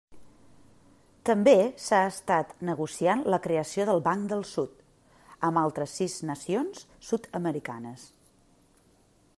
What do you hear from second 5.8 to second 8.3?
sis nacions sud-americanes.